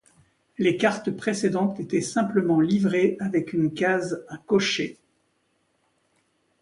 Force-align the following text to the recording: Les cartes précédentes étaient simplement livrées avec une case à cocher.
Les 0.57 0.77
cartes 0.77 1.11
précédentes 1.11 1.79
étaient 1.79 2.01
simplement 2.01 2.59
livrées 2.59 3.17
avec 3.19 3.53
une 3.53 3.71
case 3.71 4.25
à 4.29 4.37
cocher. 4.39 4.97